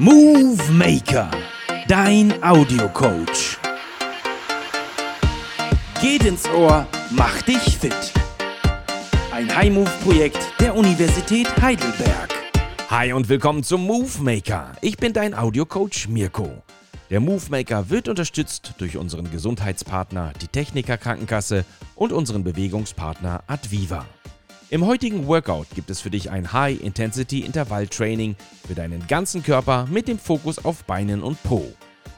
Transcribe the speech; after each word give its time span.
Movie 0.00 0.70
Maker, 0.70 1.28
dein 1.88 2.32
Audiocoach. 2.40 3.58
Geht 6.00 6.24
ins 6.24 6.48
Ohr, 6.50 6.86
mach 7.10 7.42
dich 7.42 7.76
fit. 7.76 8.12
Ein 9.32 9.52
High-Move-Projekt 9.52 10.38
der 10.60 10.76
Universität 10.76 11.48
Heidelberg. 11.60 12.32
Hi 12.88 13.12
und 13.12 13.28
willkommen 13.28 13.64
zum 13.64 13.84
Movie 13.88 14.22
Maker. 14.22 14.70
Ich 14.82 14.98
bin 14.98 15.12
dein 15.12 15.34
Audiocoach 15.34 16.06
Mirko. 16.06 16.62
Der 17.10 17.18
Movie 17.18 17.50
Maker 17.50 17.90
wird 17.90 18.06
unterstützt 18.06 18.74
durch 18.78 18.96
unseren 18.96 19.32
Gesundheitspartner, 19.32 20.32
die 20.40 20.46
Techniker 20.46 20.96
Krankenkasse 20.96 21.64
und 21.96 22.12
unseren 22.12 22.44
Bewegungspartner 22.44 23.42
Adviva. 23.48 24.06
Im 24.70 24.84
heutigen 24.84 25.26
Workout 25.26 25.68
gibt 25.74 25.88
es 25.88 26.02
für 26.02 26.10
dich 26.10 26.30
ein 26.30 26.52
High-Intensity-Intervall-Training 26.52 28.36
für 28.66 28.74
deinen 28.74 29.06
ganzen 29.06 29.42
Körper 29.42 29.86
mit 29.90 30.08
dem 30.08 30.18
Fokus 30.18 30.62
auf 30.62 30.84
Beinen 30.84 31.22
und 31.22 31.42
Po. 31.42 31.72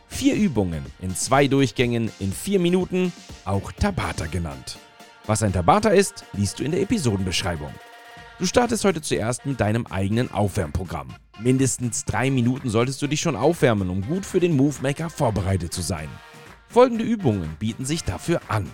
Vier 0.09 0.35
Übungen 0.35 0.85
in 1.01 1.15
zwei 1.15 1.47
Durchgängen 1.47 2.11
in 2.19 2.33
vier 2.33 2.59
Minuten, 2.59 3.13
auch 3.45 3.71
Tabata 3.71 4.27
genannt. 4.27 4.79
Was 5.27 5.45
ein 5.45 5.53
Tabata 5.53 5.91
ist, 5.91 6.25
liest 6.33 6.59
du 6.59 6.65
in 6.65 6.73
der 6.73 6.81
Episodenbeschreibung. 6.81 7.73
Du 8.41 8.47
startest 8.47 8.85
heute 8.85 9.01
zuerst 9.01 9.47
mit 9.47 9.61
deinem 9.61 9.87
eigenen 9.87 10.33
Aufwärmprogramm. 10.33 11.15
Mindestens 11.39 12.05
drei 12.05 12.33
Minuten 12.33 12.69
solltest 12.69 13.01
du 13.01 13.07
dich 13.07 13.21
schon 13.21 13.37
aufwärmen, 13.37 13.91
um 13.91 14.05
gut 14.05 14.27
für 14.27 14.41
den 14.41 14.57
Movemaker 14.57 15.09
vorbereitet 15.09 15.73
zu 15.73 15.83
sein. 15.83 16.09
Folgende 16.69 17.05
Übungen 17.05 17.55
bieten 17.61 17.85
sich 17.85 18.03
dafür 18.03 18.41
an. 18.49 18.69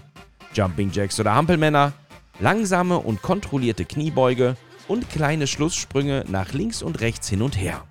Jumping 0.55 0.93
Jacks 0.93 1.21
oder 1.21 1.35
Hampelmänner, 1.35 1.93
langsame 2.41 2.99
und 2.99 3.23
kontrollierte 3.23 3.85
Kniebeuge 3.85 4.57
und 4.89 5.11
kleine 5.11 5.47
Schlusssprünge 5.47 6.25
nach 6.29 6.53
links 6.53 6.83
und 6.83 7.01
rechts 7.01 7.29
hin 7.29 7.43
und 7.43 7.59
her. 7.61 7.85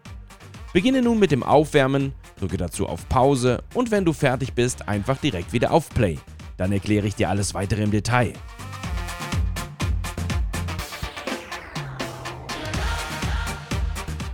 Beginne 0.73 1.02
nun 1.02 1.20
mit 1.20 1.31
dem 1.31 1.44
Aufwärmen, 1.44 2.13
drücke 2.38 2.58
dazu 2.58 2.88
auf 2.88 3.08
Pause 3.08 3.64
und 3.73 3.92
wenn 3.92 4.05
du 4.05 4.14
fertig 4.14 4.53
bist, 4.53 4.88
einfach 4.88 5.17
direkt 5.17 5.53
wieder 5.53 5.72
auf 5.72 5.89
Play. 5.89 6.17
Dann 6.58 6.72
erkläre 6.72 7.08
ich 7.08 7.16
dir 7.16 7.30
alles 7.30 7.53
weitere 7.53 7.83
im 7.83 7.92
Detail. 7.92 8.33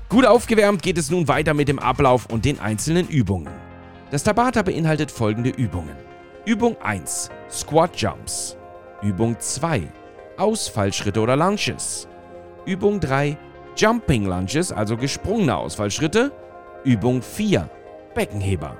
Gut 0.09 0.25
aufgewärmt 0.25 0.83
geht 0.83 0.97
es 0.97 1.09
nun 1.09 1.27
weiter 1.29 1.53
mit 1.53 1.69
dem 1.69 1.79
Ablauf 1.79 2.25
und 2.25 2.43
den 2.43 2.59
einzelnen 2.59 3.07
Übungen. 3.07 3.53
Das 4.09 4.23
Tabata 4.23 4.61
beinhaltet 4.61 5.09
folgende 5.09 5.51
Übungen. 5.51 5.95
Übung 6.45 6.75
1 6.81 7.29
Squat 7.49 7.95
Jumps. 7.95 8.57
Übung 9.01 9.39
2 9.39 9.87
Ausfallschritte 10.37 11.19
oder 11.19 11.35
Lunges. 11.35 12.07
Übung 12.65 12.99
3 12.99 13.37
Jumping 13.75 14.25
Lunges, 14.25 14.71
also 14.71 14.97
gesprungene 14.97 15.55
Ausfallschritte. 15.55 16.31
Übung 16.83 17.21
4 17.21 17.69
Beckenheber. 18.15 18.77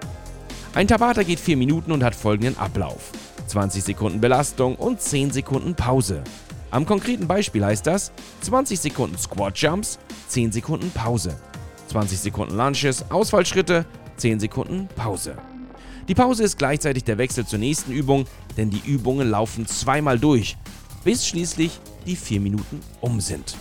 Ein 0.73 0.87
Tabata 0.87 1.23
geht 1.23 1.39
4 1.39 1.57
Minuten 1.57 1.91
und 1.91 2.03
hat 2.03 2.15
folgenden 2.15 2.57
Ablauf. 2.57 3.11
20 3.47 3.83
Sekunden 3.83 4.21
Belastung 4.21 4.75
und 4.75 5.01
10 5.01 5.31
Sekunden 5.31 5.75
Pause. 5.75 6.23
Am 6.71 6.85
konkreten 6.85 7.27
Beispiel 7.27 7.65
heißt 7.65 7.85
das 7.85 8.11
20 8.41 8.79
Sekunden 8.79 9.17
Squat 9.17 9.57
Jumps, 9.57 9.99
10 10.29 10.51
Sekunden 10.51 10.89
Pause. 10.91 11.35
20 11.89 12.19
Sekunden 12.19 12.55
Lunges, 12.55 13.03
Ausfallschritte, 13.11 13.85
10 14.15 14.39
Sekunden 14.39 14.87
Pause. 14.95 15.35
Die 16.07 16.15
Pause 16.15 16.43
ist 16.43 16.57
gleichzeitig 16.57 17.03
der 17.03 17.17
Wechsel 17.17 17.45
zur 17.45 17.59
nächsten 17.59 17.91
Übung, 17.91 18.25
denn 18.57 18.69
die 18.69 18.81
Übungen 18.85 19.29
laufen 19.29 19.65
zweimal 19.67 20.17
durch, 20.17 20.57
bis 21.03 21.25
schließlich 21.25 21.79
die 22.05 22.15
4 22.15 22.39
Minuten 22.39 22.81
um 22.99 23.21
sind. 23.21 23.55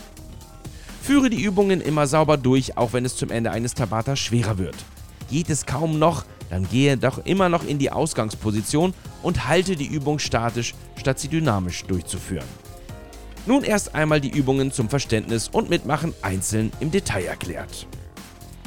Führe 1.03 1.31
die 1.31 1.43
Übungen 1.43 1.81
immer 1.81 2.07
sauber 2.07 2.37
durch, 2.37 2.77
auch 2.77 2.93
wenn 2.93 3.05
es 3.05 3.17
zum 3.17 3.31
Ende 3.31 3.51
eines 3.51 3.75
Tabata 3.75 4.17
schwerer 4.17 4.59
wird. 4.59 4.77
Geht 5.31 5.51
es 5.51 5.67
kaum 5.67 5.99
noch, 5.99 6.25
dann 6.51 6.69
gehe 6.69 6.97
doch 6.97 7.25
immer 7.25 7.49
noch 7.49 7.65
in 7.65 7.79
die 7.79 7.91
Ausgangsposition 7.91 8.93
und 9.23 9.47
halte 9.47 9.77
die 9.77 9.87
Übung 9.87 10.19
statisch, 10.19 10.75
statt 10.97 11.19
sie 11.19 11.29
dynamisch 11.29 11.85
durchzuführen. 11.85 12.47
Nun 13.47 13.65
erst 13.65 13.95
einmal 13.95 14.21
die 14.21 14.31
Übungen 14.31 14.71
zum 14.71 14.89
Verständnis 14.89 15.49
und 15.49 15.71
Mitmachen 15.71 16.13
einzeln 16.21 16.71
im 16.81 16.91
Detail 16.91 17.25
erklärt. 17.25 17.87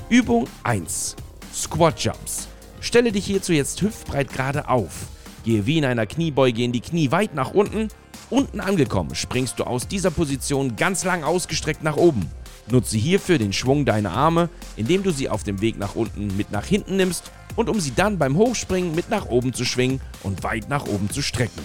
Übung 0.09 0.47
1. 0.63 1.16
Squat 1.53 2.00
Jumps. 2.00 2.47
Stelle 2.79 3.12
dich 3.12 3.25
hierzu 3.25 3.53
jetzt 3.53 3.81
hüftbreit 3.81 4.33
gerade 4.33 4.67
auf. 4.67 5.07
Gehe 5.45 5.66
wie 5.66 5.78
in 5.78 5.85
einer 5.85 6.06
Kniebeuge 6.06 6.63
in 6.63 6.72
die 6.72 6.81
Knie 6.81 7.12
weit 7.12 7.35
nach 7.35 7.53
unten. 7.53 7.89
Unten 8.33 8.61
angekommen 8.61 9.13
springst 9.13 9.59
du 9.59 9.63
aus 9.63 9.88
dieser 9.88 10.09
Position 10.09 10.75
ganz 10.75 11.03
lang 11.03 11.23
ausgestreckt 11.23 11.83
nach 11.83 11.97
oben. 11.97 12.31
Nutze 12.67 12.97
hierfür 12.97 13.38
den 13.38 13.53
Schwung 13.53 13.85
deiner 13.85 14.11
Arme, 14.11 14.49
indem 14.75 15.03
du 15.03 15.11
sie 15.11 15.29
auf 15.29 15.44
dem 15.44 15.61
Weg 15.61 15.77
nach 15.77 15.94
unten 15.94 16.35
mit 16.35 16.51
nach 16.51 16.66
hinten 16.66 16.95
nimmst 16.95 17.29
und 17.55 17.69
um 17.69 17.79
sie 17.79 17.94
dann 17.95 18.17
beim 18.17 18.35
Hochspringen 18.35 18.95
mit 18.95 19.11
nach 19.11 19.27
oben 19.27 19.53
zu 19.53 19.66
schwingen 19.66 20.01
und 20.23 20.41
weit 20.41 20.67
nach 20.67 20.88
oben 20.88 21.11
zu 21.11 21.21
strecken. 21.21 21.61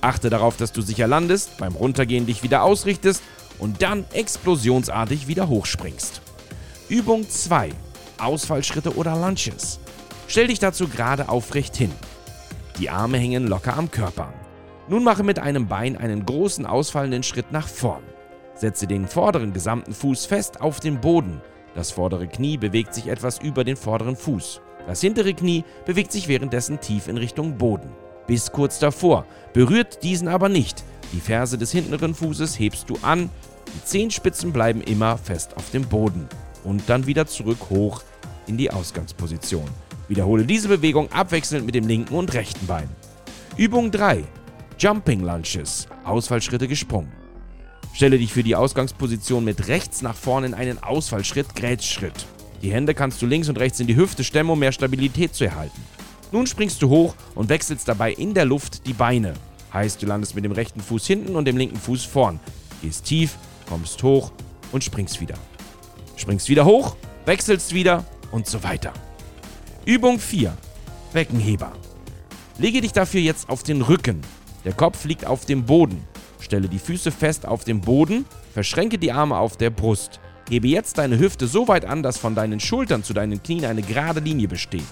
Achte 0.00 0.30
darauf, 0.30 0.56
dass 0.56 0.70
du 0.70 0.80
sicher 0.80 1.08
landest, 1.08 1.58
beim 1.58 1.74
Runtergehen 1.74 2.24
dich 2.26 2.44
wieder 2.44 2.62
ausrichtest 2.62 3.20
und 3.58 3.82
dann 3.82 4.04
explosionsartig 4.12 5.26
wieder 5.26 5.48
hochspringst. 5.48 6.20
Übung 6.88 7.28
2. 7.28 7.70
Ausfallschritte 8.18 8.94
oder 8.94 9.16
Lunches. 9.16 9.80
Stell 10.28 10.46
dich 10.46 10.60
dazu 10.60 10.86
gerade 10.86 11.28
aufrecht 11.28 11.74
hin. 11.74 11.90
Die 12.78 12.90
Arme 12.90 13.18
hängen 13.18 13.48
locker 13.48 13.76
am 13.76 13.90
Körper. 13.90 14.32
Nun 14.88 15.04
mache 15.04 15.22
mit 15.22 15.38
einem 15.38 15.66
Bein 15.66 15.96
einen 15.96 16.24
großen 16.24 16.66
ausfallenden 16.66 17.22
Schritt 17.22 17.52
nach 17.52 17.68
vorn. 17.68 18.02
Setze 18.54 18.86
den 18.86 19.06
vorderen 19.06 19.52
gesamten 19.52 19.92
Fuß 19.92 20.26
fest 20.26 20.60
auf 20.60 20.80
den 20.80 21.00
Boden. 21.00 21.40
Das 21.74 21.90
vordere 21.90 22.26
Knie 22.26 22.56
bewegt 22.56 22.94
sich 22.94 23.08
etwas 23.08 23.38
über 23.40 23.64
den 23.64 23.76
vorderen 23.76 24.16
Fuß. 24.16 24.60
Das 24.86 25.00
hintere 25.00 25.34
Knie 25.34 25.64
bewegt 25.84 26.12
sich 26.12 26.28
währenddessen 26.28 26.80
tief 26.80 27.08
in 27.08 27.16
Richtung 27.16 27.58
Boden 27.58 27.90
bis 28.26 28.52
kurz 28.52 28.78
davor, 28.78 29.26
berührt 29.52 30.02
diesen 30.02 30.28
aber 30.28 30.48
nicht. 30.48 30.84
Die 31.12 31.20
Ferse 31.20 31.58
des 31.58 31.72
hinteren 31.72 32.14
Fußes 32.14 32.58
hebst 32.58 32.90
du 32.90 32.98
an, 33.02 33.30
die 33.74 33.84
Zehenspitzen 33.84 34.52
bleiben 34.52 34.80
immer 34.80 35.18
fest 35.18 35.56
auf 35.56 35.70
dem 35.70 35.86
Boden 35.86 36.28
und 36.64 36.88
dann 36.88 37.06
wieder 37.06 37.26
zurück 37.26 37.58
hoch 37.70 38.02
in 38.46 38.56
die 38.56 38.70
Ausgangsposition. 38.70 39.68
Wiederhole 40.08 40.44
diese 40.44 40.68
Bewegung 40.68 41.10
abwechselnd 41.12 41.66
mit 41.66 41.74
dem 41.74 41.86
linken 41.86 42.14
und 42.14 42.32
rechten 42.34 42.66
Bein. 42.66 42.88
Übung 43.56 43.90
3. 43.90 44.24
Jumping 44.78 45.20
Lunges. 45.20 45.88
Ausfallschritte 46.04 46.68
gesprungen. 46.68 47.10
Stelle 47.94 48.18
dich 48.18 48.30
für 48.30 48.42
die 48.42 48.54
Ausgangsposition 48.54 49.42
mit 49.42 49.68
rechts 49.68 50.02
nach 50.02 50.14
vorne 50.14 50.48
in 50.48 50.54
einen 50.54 50.82
Ausfallschritt, 50.82 51.56
Grätschschritt. 51.56 52.26
Die 52.60 52.70
Hände 52.70 52.92
kannst 52.92 53.22
du 53.22 53.26
links 53.26 53.48
und 53.48 53.58
rechts 53.58 53.80
in 53.80 53.86
die 53.86 53.96
Hüfte 53.96 54.22
stemmen, 54.22 54.50
um 54.50 54.58
mehr 54.58 54.72
Stabilität 54.72 55.34
zu 55.34 55.44
erhalten. 55.44 55.80
Nun 56.30 56.46
springst 56.46 56.82
du 56.82 56.90
hoch 56.90 57.14
und 57.34 57.48
wechselst 57.48 57.88
dabei 57.88 58.12
in 58.12 58.34
der 58.34 58.44
Luft 58.44 58.86
die 58.86 58.92
Beine. 58.92 59.32
Heißt, 59.72 60.02
du 60.02 60.06
landest 60.06 60.34
mit 60.34 60.44
dem 60.44 60.52
rechten 60.52 60.80
Fuß 60.82 61.06
hinten 61.06 61.36
und 61.36 61.46
dem 61.46 61.56
linken 61.56 61.78
Fuß 61.78 62.04
vorn. 62.04 62.38
Gehst 62.82 63.06
tief, 63.06 63.36
kommst 63.66 64.02
hoch 64.02 64.30
und 64.72 64.84
springst 64.84 65.22
wieder. 65.22 65.38
Springst 66.16 66.50
wieder 66.50 66.66
hoch, 66.66 66.96
wechselst 67.24 67.72
wieder 67.72 68.04
und 68.30 68.46
so 68.46 68.62
weiter. 68.62 68.92
Übung 69.86 70.18
4. 70.18 70.54
Beckenheber. 71.14 71.72
Lege 72.58 72.82
dich 72.82 72.92
dafür 72.92 73.22
jetzt 73.22 73.48
auf 73.48 73.62
den 73.62 73.80
Rücken. 73.80 74.20
Der 74.66 74.74
Kopf 74.74 75.04
liegt 75.04 75.24
auf 75.24 75.46
dem 75.46 75.64
Boden. 75.64 76.02
Stelle 76.40 76.68
die 76.68 76.80
Füße 76.80 77.12
fest 77.12 77.46
auf 77.46 77.62
dem 77.62 77.80
Boden, 77.80 78.26
verschränke 78.52 78.98
die 78.98 79.12
Arme 79.12 79.38
auf 79.38 79.56
der 79.56 79.70
Brust. 79.70 80.18
Hebe 80.50 80.66
jetzt 80.66 80.98
deine 80.98 81.20
Hüfte 81.20 81.46
so 81.46 81.68
weit 81.68 81.84
an, 81.84 82.02
dass 82.02 82.18
von 82.18 82.34
deinen 82.34 82.58
Schultern 82.58 83.04
zu 83.04 83.14
deinen 83.14 83.40
Knien 83.40 83.64
eine 83.64 83.82
gerade 83.82 84.18
Linie 84.18 84.48
besteht. 84.48 84.82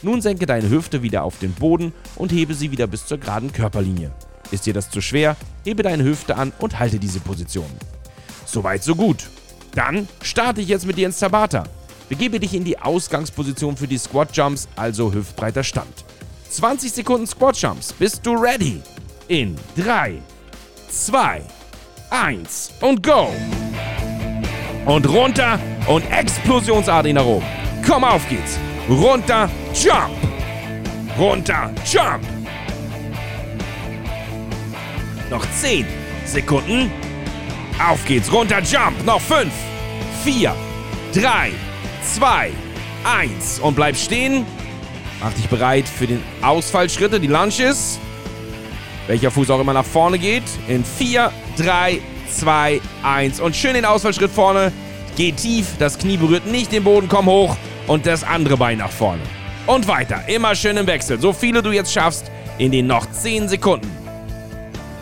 Nun 0.00 0.22
senke 0.22 0.46
deine 0.46 0.70
Hüfte 0.70 1.02
wieder 1.02 1.24
auf 1.24 1.38
den 1.40 1.52
Boden 1.52 1.92
und 2.16 2.32
hebe 2.32 2.54
sie 2.54 2.70
wieder 2.70 2.86
bis 2.86 3.04
zur 3.04 3.18
geraden 3.18 3.52
Körperlinie. 3.52 4.12
Ist 4.50 4.64
dir 4.64 4.72
das 4.72 4.90
zu 4.90 5.02
schwer, 5.02 5.36
hebe 5.62 5.82
deine 5.82 6.04
Hüfte 6.04 6.36
an 6.36 6.52
und 6.58 6.78
halte 6.78 6.98
diese 6.98 7.20
Position. 7.20 7.70
Soweit, 8.46 8.82
so 8.82 8.94
gut. 8.94 9.28
Dann 9.74 10.08
starte 10.22 10.62
ich 10.62 10.68
jetzt 10.68 10.86
mit 10.86 10.96
dir 10.96 11.06
ins 11.06 11.18
Tabata. 11.18 11.64
Begebe 12.08 12.40
dich 12.40 12.54
in 12.54 12.64
die 12.64 12.78
Ausgangsposition 12.78 13.76
für 13.76 13.86
die 13.86 13.98
Squat 13.98 14.34
Jumps, 14.34 14.68
also 14.74 15.12
hüftbreiter 15.12 15.64
Stand. 15.64 16.04
20 16.48 16.92
Sekunden 16.92 17.26
Squat 17.26 17.58
Jumps. 17.60 17.92
Bist 17.92 18.24
du 18.24 18.32
ready? 18.32 18.80
In 19.28 19.56
3, 19.76 20.22
2, 20.88 21.42
1 22.10 22.72
und 22.80 23.02
go! 23.02 23.28
Und 24.86 25.06
runter 25.06 25.58
und 25.86 26.10
explosionsartig 26.10 27.12
nach 27.12 27.26
oben. 27.26 27.46
Komm, 27.86 28.04
auf 28.04 28.26
geht's! 28.28 28.58
runter, 28.88 29.50
jump, 29.74 30.16
runter, 31.18 31.70
jump. 31.84 32.24
Noch 35.30 35.44
10 35.60 35.84
Sekunden. 36.24 36.90
Auf 37.86 38.04
geht's, 38.06 38.32
runter, 38.32 38.60
jump. 38.60 39.04
Noch 39.04 39.20
5, 39.20 39.52
4, 40.24 40.54
3, 41.12 41.52
2, 42.14 42.50
1. 43.04 43.60
Und 43.60 43.76
bleib 43.76 43.96
stehen. 43.96 44.46
Mach 45.20 45.32
dich 45.34 45.48
bereit 45.48 45.86
für 45.86 46.06
den 46.06 46.22
Ausfallschritte, 46.40 47.20
die 47.20 47.26
Lunches. 47.26 47.98
Welcher 49.08 49.30
Fuß 49.30 49.50
auch 49.50 49.60
immer 49.60 49.72
nach 49.72 49.86
vorne 49.86 50.18
geht. 50.18 50.44
In 50.68 50.84
4, 50.84 51.32
3, 51.56 51.98
2, 52.30 52.80
1. 53.02 53.40
Und 53.40 53.56
schön 53.56 53.74
den 53.74 53.86
Ausfallschritt 53.86 54.30
vorne. 54.30 54.70
Geh 55.16 55.32
tief, 55.32 55.66
das 55.78 55.98
Knie 55.98 56.18
berührt 56.18 56.46
nicht 56.46 56.70
den 56.70 56.84
Boden, 56.84 57.08
komm 57.08 57.26
hoch 57.26 57.56
und 57.88 58.06
das 58.06 58.22
andere 58.22 58.56
Bein 58.56 58.78
nach 58.78 58.90
vorne. 58.90 59.22
Und 59.66 59.88
weiter, 59.88 60.22
immer 60.28 60.54
schön 60.54 60.76
im 60.76 60.86
Wechsel. 60.86 61.18
So 61.20 61.32
viele 61.32 61.62
du 61.62 61.72
jetzt 61.72 61.92
schaffst 61.92 62.30
in 62.58 62.70
den 62.70 62.86
noch 62.86 63.10
10 63.10 63.48
Sekunden. 63.48 63.90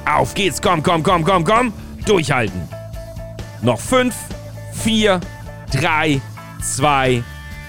Auf 0.06 0.35
geht's, 0.35 0.62
komm, 0.62 0.82
komm, 0.82 1.03
komm, 1.03 1.25
komm, 1.25 1.44
komm. 1.44 1.73
Durchhalten. 2.06 2.62
Noch 3.61 3.81
5, 3.81 4.14
4, 4.85 5.20
3, 5.73 6.20
2, 6.62 7.25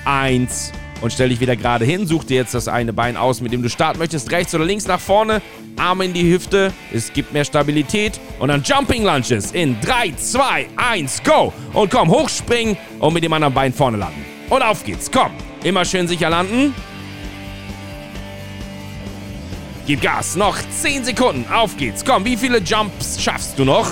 1. 0.05 0.71
Und 1.01 1.13
stell 1.13 1.29
dich 1.29 1.39
wieder 1.39 1.55
gerade 1.55 1.85
hin. 1.85 2.07
Such 2.07 2.23
dir 2.23 2.37
jetzt 2.37 2.53
das 2.53 2.67
eine 2.67 2.91
Bein 2.91 3.17
aus, 3.17 3.41
mit 3.41 3.51
dem 3.51 3.61
du 3.61 3.69
starten 3.69 3.99
möchtest. 3.99 4.31
Rechts 4.31 4.53
oder 4.55 4.65
links 4.65 4.87
nach 4.87 4.99
vorne. 4.99 5.41
Arme 5.77 6.05
in 6.05 6.13
die 6.13 6.31
Hüfte. 6.31 6.73
Es 6.91 7.13
gibt 7.13 7.33
mehr 7.33 7.45
Stabilität. 7.45 8.19
Und 8.39 8.49
dann 8.49 8.63
Jumping 8.63 9.03
Lunges 9.03 9.51
in 9.51 9.79
3, 9.81 10.13
2, 10.15 10.67
1, 10.75 11.23
go. 11.23 11.53
Und 11.73 11.91
komm, 11.91 12.09
hochspringen 12.09 12.77
und 12.99 13.13
mit 13.13 13.23
dem 13.23 13.33
anderen 13.33 13.53
Bein 13.53 13.73
vorne 13.73 13.97
landen. 13.97 14.25
Und 14.49 14.61
auf 14.61 14.83
geht's, 14.83 15.11
komm. 15.11 15.31
Immer 15.63 15.85
schön 15.85 16.07
sicher 16.07 16.29
landen. 16.29 16.73
Gib 19.85 20.01
Gas. 20.01 20.35
Noch 20.35 20.57
10 20.81 21.05
Sekunden. 21.05 21.45
Auf 21.51 21.77
geht's. 21.77 22.03
Komm, 22.03 22.25
wie 22.25 22.35
viele 22.35 22.57
Jumps 22.57 23.21
schaffst 23.21 23.57
du 23.59 23.65
noch? 23.65 23.87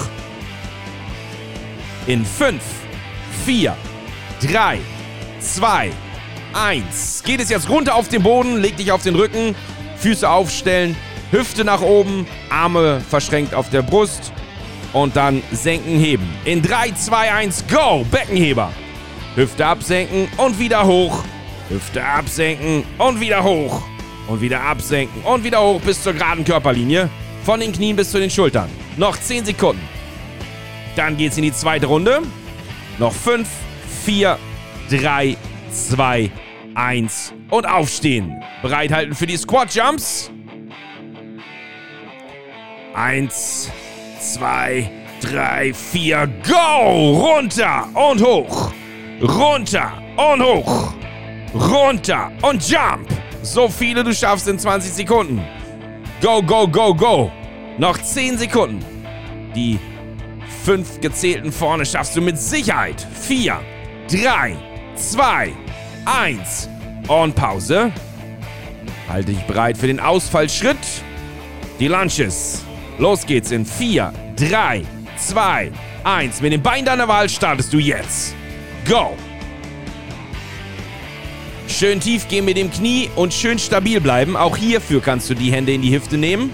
In 2.08 2.26
5, 2.26 2.62
4, 3.46 3.76
3, 4.42 4.80
2, 5.40 5.92
1. 5.92 6.05
Geht 7.26 7.42
es 7.42 7.50
jetzt 7.50 7.70
runter 7.70 7.96
auf 7.96 8.08
den 8.08 8.24
Boden, 8.24 8.58
leg 8.58 8.78
dich 8.78 8.92
auf 8.92 9.04
den 9.04 9.16
Rücken, 9.16 9.56
Füße 9.98 10.30
aufstellen, 10.30 10.96
Hüfte 11.32 11.66
nach 11.66 11.82
oben, 11.82 12.26
Arme 12.50 13.02
verschränkt 13.10 13.54
auf 13.54 13.70
der 13.70 13.82
Brust 13.82 14.32
und 14.94 15.18
dann 15.18 15.44
senken, 15.52 16.00
heben. 16.00 16.28
In 16.46 16.62
3, 16.62 16.92
2, 16.92 17.34
1, 17.34 17.66
go! 17.68 18.06
Beckenheber. 18.10 18.72
Hüfte 19.36 19.66
absenken 19.66 20.30
und 20.38 20.58
wieder 20.58 20.86
hoch. 20.86 21.24
Hüfte 21.68 22.04
absenken 22.04 22.84
und 22.98 23.20
wieder 23.20 23.44
hoch. 23.44 23.82
Und 24.28 24.40
wieder 24.40 24.62
absenken 24.62 25.24
und 25.24 25.44
wieder 25.44 25.62
hoch 25.62 25.82
bis 25.82 26.02
zur 26.02 26.14
geraden 26.14 26.46
Körperlinie. 26.46 27.10
Von 27.44 27.60
den 27.60 27.74
Knien 27.74 27.98
bis 27.98 28.12
zu 28.12 28.20
den 28.20 28.30
Schultern. 28.30 28.70
Noch 28.96 29.18
10 29.18 29.44
Sekunden. 29.46 29.88
Dann 30.96 31.18
geht's 31.18 31.36
in 31.36 31.44
die 31.44 31.54
zweite 31.54 31.88
Runde. 31.88 32.22
Noch 32.98 33.12
5, 33.12 33.46
4, 34.06 34.40
3, 34.90 35.36
2, 35.76 36.32
1 36.76 37.34
und 37.50 37.68
aufstehen. 37.68 38.42
Bereithalten 38.62 39.14
für 39.14 39.28
die 39.28 39.38
Squat 39.38 39.76
Jumps. 39.76 40.32
1, 42.94 43.72
2, 44.20 44.90
3, 45.22 45.74
4, 45.74 46.28
go! 46.48 47.28
Runter 47.28 47.90
und 47.94 48.22
hoch. 48.22 48.72
Runter 49.22 49.92
und 50.16 50.42
hoch. 50.42 50.94
Runter 51.54 52.32
und 52.42 52.68
jump. 52.68 53.08
So 53.42 53.68
viele 53.68 54.04
du 54.04 54.14
schaffst 54.14 54.48
in 54.48 54.58
20 54.58 54.92
Sekunden. 54.92 55.42
Go, 56.22 56.42
go, 56.42 56.68
go, 56.68 56.94
go. 56.94 57.32
Noch 57.78 57.98
10 57.98 58.38
Sekunden. 58.38 58.84
Die 59.54 59.78
fünf 60.64 61.00
gezählten 61.02 61.52
vorne 61.52 61.86
schaffst 61.86 62.16
du 62.16 62.22
mit 62.22 62.38
Sicherheit. 62.38 63.06
4, 63.22 63.60
3, 64.10 64.56
2, 64.96 65.54
1 66.06 66.70
und 67.08 67.36
Pause. 67.36 67.92
Halte 69.10 69.32
dich 69.32 69.44
bereit 69.44 69.78
für 69.78 69.88
den 69.88 70.00
Ausfallschritt. 70.00 70.78
Die 71.80 71.88
Lunches. 71.88 72.64
Los 72.98 73.26
geht's 73.26 73.52
in 73.52 73.66
4, 73.66 74.14
3, 74.38 74.84
2, 75.18 75.72
1. 76.04 76.42
Mit 76.42 76.54
dem 76.54 76.62
Bein 76.62 76.86
deiner 76.86 77.08
Wahl 77.08 77.28
startest 77.28 77.74
du 77.74 77.80
jetzt. 77.80 78.36
Go! 78.88 79.16
Schön 81.68 82.00
tief 82.00 82.28
gehen 82.28 82.46
mit 82.46 82.58
dem 82.58 82.72
Knie 82.72 83.10
und 83.16 83.34
schön 83.34 83.60
stabil 83.60 84.00
bleiben. 84.00 84.38
Auch 84.38 84.56
hierfür 84.56 85.02
kannst 85.02 85.30
du 85.30 85.34
die 85.34 85.52
Hände 85.52 85.74
in 85.74 85.82
die 85.82 85.94
Hüfte 85.94 86.18
nehmen. 86.18 86.52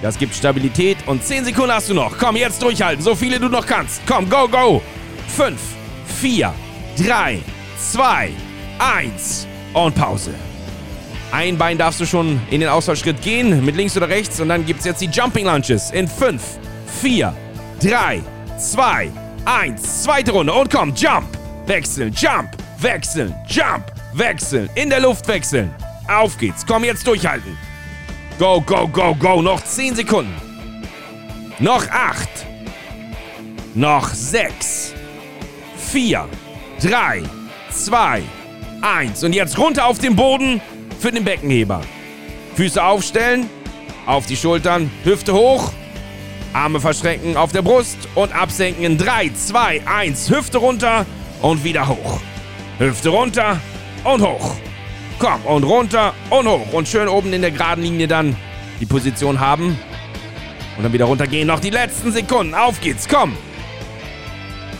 Das 0.00 0.18
gibt 0.18 0.34
Stabilität 0.34 0.98
und 1.06 1.24
10 1.24 1.46
Sekunden 1.46 1.72
hast 1.72 1.88
du 1.90 1.94
noch. 1.94 2.16
Komm, 2.18 2.36
jetzt 2.36 2.62
durchhalten, 2.62 3.02
so 3.02 3.14
viele 3.14 3.40
du 3.40 3.48
noch 3.48 3.66
kannst. 3.66 4.02
Komm, 4.06 4.28
go, 4.30 4.48
go. 4.48 4.82
5, 5.28 5.60
4, 6.20 6.54
3, 7.04 7.40
2, 7.78 8.30
1 8.78 9.46
und 9.72 9.94
Pause. 9.94 10.34
Ein 11.32 11.58
Bein 11.58 11.78
darfst 11.78 12.00
du 12.00 12.06
schon 12.06 12.40
in 12.50 12.60
den 12.60 12.68
Ausfallschritt 12.68 13.20
gehen, 13.20 13.64
mit 13.64 13.74
links 13.74 13.96
oder 13.96 14.08
rechts. 14.08 14.38
Und 14.40 14.48
dann 14.48 14.64
gibt 14.64 14.80
es 14.80 14.86
jetzt 14.86 15.00
die 15.00 15.06
Jumping 15.06 15.46
Lunges 15.46 15.90
in 15.90 16.06
5, 16.06 16.42
4, 17.00 17.34
3, 17.82 18.22
2, 18.56 19.10
1. 19.44 20.02
Zweite 20.04 20.30
Runde 20.30 20.52
und 20.52 20.70
komm, 20.70 20.94
Jump, 20.94 21.26
wechseln, 21.66 22.12
Jump, 22.16 22.50
wechseln, 22.78 23.34
Jump, 23.48 23.92
wechseln, 24.12 24.70
in 24.76 24.90
der 24.90 25.00
Luft 25.00 25.26
wechseln. 25.26 25.74
Auf 26.08 26.38
geht's, 26.38 26.64
komm 26.64 26.84
jetzt 26.84 27.06
durchhalten. 27.06 27.56
Go, 28.38 28.60
go, 28.60 28.86
go, 28.86 29.14
go, 29.14 29.42
noch 29.42 29.62
10 29.62 29.96
Sekunden. 29.96 30.34
Noch 31.58 31.88
8. 31.88 32.28
Noch 33.74 34.08
6. 34.08 34.92
4, 35.76 36.28
3, 36.80 37.22
2, 37.74 38.22
1. 38.82 39.24
Und 39.24 39.32
jetzt 39.34 39.58
runter 39.58 39.86
auf 39.86 39.98
den 39.98 40.16
Boden 40.16 40.60
für 41.00 41.10
den 41.10 41.24
Beckenheber. 41.24 41.80
Füße 42.54 42.82
aufstellen, 42.82 43.48
auf 44.06 44.26
die 44.26 44.36
Schultern, 44.36 44.90
Hüfte 45.02 45.34
hoch, 45.34 45.72
Arme 46.52 46.80
verschränken 46.80 47.36
auf 47.36 47.50
der 47.50 47.62
Brust 47.62 47.98
und 48.14 48.32
absenken 48.32 48.84
in 48.84 48.96
3, 48.96 49.30
2, 49.30 49.82
1. 49.86 50.30
Hüfte 50.30 50.58
runter 50.58 51.04
und 51.42 51.64
wieder 51.64 51.88
hoch. 51.88 52.20
Hüfte 52.78 53.08
runter 53.08 53.60
und 54.04 54.22
hoch. 54.22 54.54
Komm, 55.18 55.44
und 55.46 55.64
runter 55.64 56.14
und 56.30 56.46
hoch. 56.46 56.72
Und 56.72 56.88
schön 56.88 57.08
oben 57.08 57.32
in 57.32 57.42
der 57.42 57.50
geraden 57.50 57.82
Linie 57.82 58.06
dann 58.06 58.36
die 58.80 58.86
Position 58.86 59.40
haben. 59.40 59.78
Und 60.76 60.84
dann 60.84 60.92
wieder 60.92 61.06
runtergehen. 61.06 61.46
Noch 61.46 61.60
die 61.60 61.70
letzten 61.70 62.12
Sekunden. 62.12 62.54
Auf 62.54 62.80
geht's, 62.80 63.08
komm. 63.08 63.36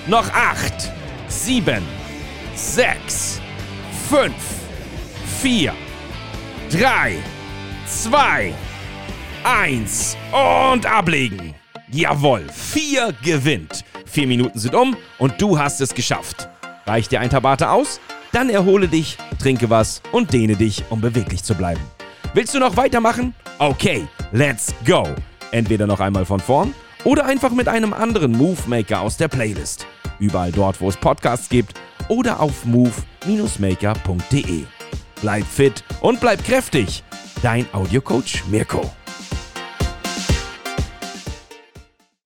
Noch 0.06 0.32
8, 0.32 0.93
7, 1.29 1.82
6, 2.56 3.41
5, 4.09 4.33
4, 5.43 5.75
3, 6.71 7.17
2, 7.87 8.55
1 9.43 10.17
und 10.73 10.87
ablegen. 10.87 11.55
Jawohl, 11.91 12.47
4 12.53 13.12
gewinnt. 13.25 13.85
4 14.06 14.29
Minuten 14.29 14.59
sind 14.61 14.77
um 14.77 14.97
und 15.19 15.41
du 15.43 15.59
hast 15.59 15.81
es 15.81 15.95
geschafft. 15.95 16.49
Reicht 16.87 17.11
dir 17.11 17.19
ein 17.19 17.31
Tabata 17.31 17.73
aus? 17.73 17.99
Dann 18.31 18.51
erhole 18.51 18.87
dich, 18.87 19.19
trinke 19.41 19.69
was 19.69 20.01
und 20.13 20.32
dehne 20.32 20.55
dich, 20.55 20.84
um 20.91 21.01
beweglich 21.01 21.43
zu 21.43 21.56
bleiben. 21.56 21.82
Willst 22.34 22.55
du 22.55 22.61
noch 22.61 22.77
weitermachen? 22.77 23.34
Okay, 23.58 24.06
let's 24.31 24.73
go. 24.87 25.08
Entweder 25.51 25.89
noch 25.89 25.99
einmal 25.99 26.25
von 26.25 26.39
vorn 26.39 26.73
oder 27.03 27.27
einfach 27.27 27.51
mit 27.51 27.67
einem 27.67 27.93
anderen 27.93 28.31
Movemaker 28.31 29.01
aus 29.01 29.17
der 29.17 29.27
Playlist. 29.27 29.87
Überall 30.20 30.53
dort, 30.53 30.81
wo 30.81 30.89
es 30.89 30.96
Podcasts 30.96 31.49
gibt 31.49 31.75
oder 32.08 32.41
auf 32.41 32.65
move-maker.de. 32.65 34.65
Bleib 35.20 35.46
fit 35.46 35.84
und 36.01 36.20
bleib 36.20 36.44
kräftig. 36.44 37.03
Dein 37.43 37.67
Audiocoach 37.73 38.44
Mirko. 38.49 38.91